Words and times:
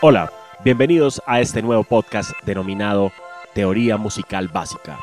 Hola, 0.00 0.30
bienvenidos 0.64 1.20
a 1.26 1.40
este 1.40 1.60
nuevo 1.60 1.82
podcast 1.82 2.30
denominado 2.44 3.10
Teoría 3.52 3.96
Musical 3.96 4.46
Básica. 4.46 4.96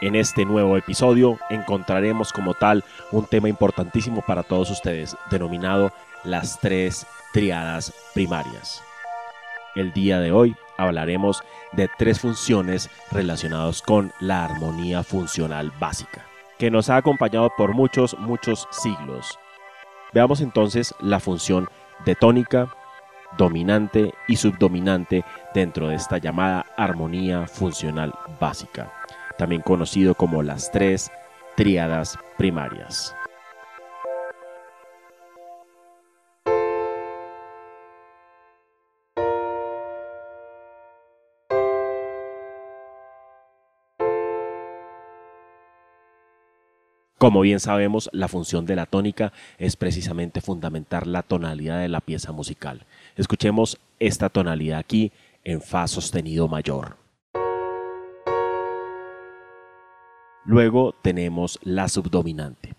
En 0.00 0.16
este 0.16 0.44
nuevo 0.44 0.76
episodio 0.76 1.38
encontraremos 1.48 2.32
como 2.32 2.54
tal 2.54 2.82
un 3.12 3.24
tema 3.26 3.48
importantísimo 3.48 4.22
para 4.26 4.42
todos 4.42 4.68
ustedes, 4.70 5.16
denominado 5.30 5.92
las 6.24 6.58
tres 6.58 7.06
triadas 7.32 7.94
primarias. 8.14 8.82
El 9.76 9.92
día 9.92 10.18
de 10.18 10.32
hoy 10.32 10.56
hablaremos 10.76 11.44
de 11.72 11.88
tres 11.96 12.18
funciones 12.18 12.90
relacionadas 13.12 13.80
con 13.80 14.12
la 14.18 14.44
armonía 14.44 15.04
funcional 15.04 15.72
básica, 15.78 16.26
que 16.58 16.70
nos 16.70 16.90
ha 16.90 16.96
acompañado 16.96 17.50
por 17.56 17.74
muchos, 17.74 18.16
muchos 18.18 18.68
siglos. 18.70 19.38
Veamos 20.12 20.40
entonces 20.40 20.94
la 21.00 21.20
función 21.20 21.68
de 22.04 22.14
tónica, 22.14 22.74
dominante 23.36 24.14
y 24.28 24.36
subdominante 24.36 25.24
dentro 25.54 25.88
de 25.88 25.96
esta 25.96 26.18
llamada 26.18 26.66
armonía 26.76 27.46
funcional 27.46 28.12
básica, 28.40 28.92
también 29.36 29.62
conocido 29.62 30.14
como 30.14 30.42
las 30.42 30.70
tres 30.70 31.10
tríadas 31.56 32.18
primarias. 32.38 33.14
Como 47.18 47.40
bien 47.40 47.60
sabemos, 47.60 48.10
la 48.12 48.28
función 48.28 48.66
de 48.66 48.76
la 48.76 48.84
tónica 48.84 49.32
es 49.56 49.76
precisamente 49.76 50.42
fundamentar 50.42 51.06
la 51.06 51.22
tonalidad 51.22 51.80
de 51.80 51.88
la 51.88 52.02
pieza 52.02 52.30
musical. 52.30 52.84
Escuchemos 53.16 53.78
esta 53.98 54.28
tonalidad 54.28 54.78
aquí 54.78 55.12
en 55.42 55.62
Fa 55.62 55.86
sostenido 55.88 56.46
mayor. 56.46 56.98
Luego 60.44 60.94
tenemos 61.00 61.58
la 61.62 61.88
subdominante. 61.88 62.74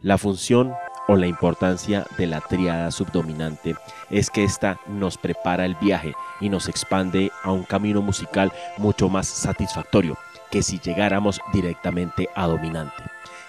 La 0.00 0.18
función 0.18 0.74
o 1.06 1.16
la 1.16 1.26
importancia 1.26 2.06
de 2.16 2.26
la 2.26 2.40
triada 2.40 2.90
subdominante 2.90 3.76
es 4.10 4.30
que 4.30 4.44
ésta 4.44 4.78
nos 4.86 5.18
prepara 5.18 5.64
el 5.64 5.74
viaje 5.76 6.14
y 6.40 6.48
nos 6.48 6.68
expande 6.68 7.30
a 7.42 7.52
un 7.52 7.64
camino 7.64 8.02
musical 8.02 8.52
mucho 8.78 9.08
más 9.08 9.26
satisfactorio 9.26 10.16
que 10.50 10.62
si 10.62 10.78
llegáramos 10.78 11.40
directamente 11.52 12.28
a 12.34 12.46
dominante. 12.46 13.02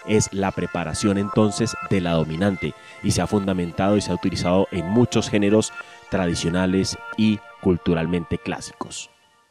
Es 0.08 0.32
la 0.34 0.52
preparación 0.52 1.18
entonces 1.18 1.76
de 1.90 2.02
la 2.02 2.12
dominante 2.14 2.74
y 3.04 3.12
se 3.12 3.22
ha 3.22 3.28
fundamentado 3.28 3.98
y 3.98 4.02
se 4.02 4.12
ha 4.12 4.16
utilizado 4.16 4.68
en 4.72 4.90
muchos 4.90 5.30
géneros 5.30 5.74
tradicionales 6.10 6.98
y 7.18 7.40
culturalmente 7.62 8.38
clásicos. 8.38 9.10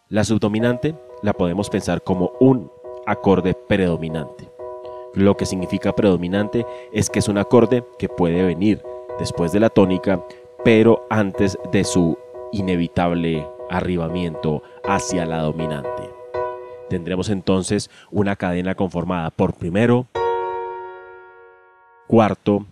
La 0.08 0.24
subdominante 0.24 0.94
la 1.22 1.32
podemos 1.32 1.70
pensar 1.70 2.02
como 2.02 2.32
un 2.38 2.70
acorde 3.06 3.54
predominante 3.54 4.53
lo 5.14 5.36
que 5.36 5.46
significa 5.46 5.94
predominante 5.94 6.66
es 6.92 7.10
que 7.10 7.20
es 7.20 7.28
un 7.28 7.38
acorde 7.38 7.84
que 7.98 8.08
puede 8.08 8.44
venir 8.44 8.82
después 9.18 9.52
de 9.52 9.60
la 9.60 9.70
tónica, 9.70 10.24
pero 10.64 11.06
antes 11.10 11.58
de 11.72 11.84
su 11.84 12.18
inevitable 12.52 13.46
arribamiento 13.70 14.62
hacia 14.84 15.24
la 15.26 15.38
dominante. 15.38 16.10
Tendremos 16.88 17.30
entonces 17.30 17.90
una 18.10 18.36
cadena 18.36 18.74
conformada 18.74 19.30
por 19.30 19.54
primero, 19.54 20.06
cuarto, 22.06 22.66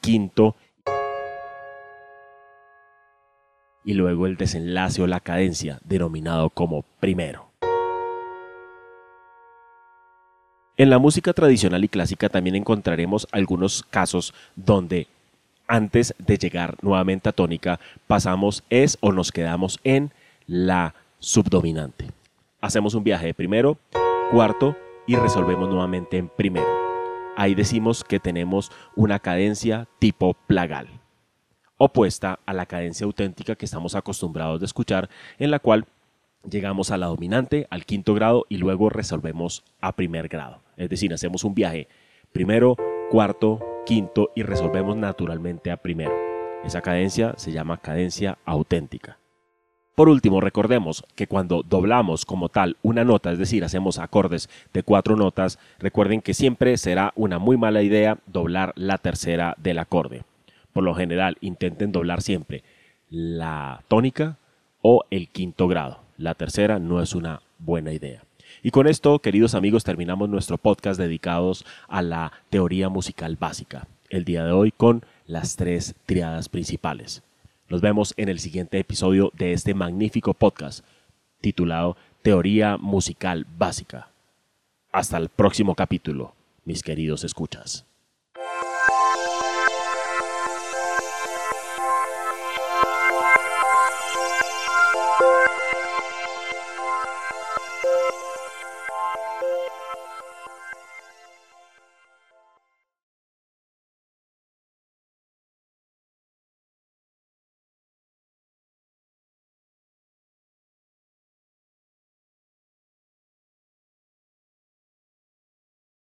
quinto 0.00 0.56
y 3.84 3.94
luego 3.94 4.26
el 4.26 4.36
desenlace 4.36 5.02
o 5.02 5.06
la 5.06 5.20
cadencia 5.20 5.80
denominado 5.84 6.50
como 6.50 6.82
primero. 7.00 7.51
En 10.78 10.88
la 10.88 10.98
música 10.98 11.34
tradicional 11.34 11.84
y 11.84 11.88
clásica 11.88 12.30
también 12.30 12.56
encontraremos 12.56 13.28
algunos 13.30 13.82
casos 13.90 14.32
donde 14.56 15.06
antes 15.66 16.14
de 16.18 16.38
llegar 16.38 16.76
nuevamente 16.80 17.28
a 17.28 17.32
tónica 17.32 17.78
pasamos 18.06 18.64
es 18.70 18.96
o 19.00 19.12
nos 19.12 19.32
quedamos 19.32 19.78
en 19.84 20.12
la 20.46 20.94
subdominante. 21.18 22.10
Hacemos 22.62 22.94
un 22.94 23.04
viaje 23.04 23.26
de 23.26 23.34
primero, 23.34 23.76
cuarto 24.30 24.74
y 25.06 25.16
resolvemos 25.16 25.68
nuevamente 25.68 26.16
en 26.16 26.30
primero. 26.30 26.66
Ahí 27.36 27.54
decimos 27.54 28.02
que 28.02 28.18
tenemos 28.18 28.72
una 28.96 29.18
cadencia 29.18 29.88
tipo 29.98 30.32
plagal, 30.46 30.88
opuesta 31.76 32.38
a 32.46 32.54
la 32.54 32.64
cadencia 32.64 33.04
auténtica 33.04 33.56
que 33.56 33.66
estamos 33.66 33.94
acostumbrados 33.94 34.58
de 34.60 34.66
escuchar, 34.66 35.10
en 35.38 35.50
la 35.50 35.58
cual 35.58 35.84
llegamos 36.48 36.90
a 36.90 36.96
la 36.96 37.06
dominante, 37.06 37.66
al 37.70 37.84
quinto 37.84 38.14
grado 38.14 38.46
y 38.48 38.58
luego 38.58 38.88
resolvemos 38.88 39.64
a 39.80 39.92
primer 39.92 40.28
grado. 40.28 40.60
Es 40.76 40.88
decir, 40.88 41.12
hacemos 41.12 41.44
un 41.44 41.54
viaje 41.54 41.88
primero, 42.32 42.76
cuarto, 43.10 43.60
quinto 43.86 44.30
y 44.34 44.42
resolvemos 44.42 44.96
naturalmente 44.96 45.70
a 45.70 45.76
primero. 45.76 46.12
Esa 46.64 46.80
cadencia 46.80 47.34
se 47.36 47.52
llama 47.52 47.78
cadencia 47.78 48.38
auténtica. 48.44 49.18
Por 49.94 50.08
último, 50.08 50.40
recordemos 50.40 51.04
que 51.14 51.26
cuando 51.26 51.62
doblamos 51.62 52.24
como 52.24 52.48
tal 52.48 52.78
una 52.82 53.04
nota, 53.04 53.30
es 53.30 53.38
decir, 53.38 53.62
hacemos 53.62 53.98
acordes 53.98 54.48
de 54.72 54.82
cuatro 54.82 55.16
notas, 55.16 55.58
recuerden 55.78 56.22
que 56.22 56.32
siempre 56.32 56.78
será 56.78 57.12
una 57.14 57.38
muy 57.38 57.58
mala 57.58 57.82
idea 57.82 58.18
doblar 58.26 58.72
la 58.74 58.96
tercera 58.98 59.54
del 59.58 59.78
acorde. 59.78 60.22
Por 60.72 60.84
lo 60.84 60.94
general, 60.94 61.36
intenten 61.42 61.92
doblar 61.92 62.22
siempre 62.22 62.64
la 63.10 63.84
tónica 63.88 64.38
o 64.80 65.04
el 65.10 65.28
quinto 65.28 65.68
grado. 65.68 66.01
La 66.22 66.36
tercera 66.36 66.78
no 66.78 67.02
es 67.02 67.16
una 67.16 67.42
buena 67.58 67.92
idea. 67.92 68.22
Y 68.62 68.70
con 68.70 68.86
esto, 68.86 69.18
queridos 69.18 69.56
amigos, 69.56 69.82
terminamos 69.82 70.28
nuestro 70.28 70.56
podcast 70.56 71.00
dedicados 71.00 71.66
a 71.88 72.00
la 72.00 72.30
teoría 72.48 72.88
musical 72.88 73.34
básica. 73.34 73.88
El 74.08 74.24
día 74.24 74.44
de 74.44 74.52
hoy 74.52 74.70
con 74.70 75.04
las 75.26 75.56
tres 75.56 75.96
triadas 76.06 76.48
principales. 76.48 77.24
Nos 77.68 77.80
vemos 77.80 78.14
en 78.16 78.28
el 78.28 78.38
siguiente 78.38 78.78
episodio 78.78 79.32
de 79.36 79.52
este 79.52 79.74
magnífico 79.74 80.32
podcast 80.32 80.84
titulado 81.40 81.96
Teoría 82.22 82.76
Musical 82.76 83.44
Básica. 83.58 84.10
Hasta 84.92 85.16
el 85.16 85.28
próximo 85.28 85.74
capítulo, 85.74 86.36
mis 86.64 86.84
queridos 86.84 87.24
escuchas. 87.24 87.84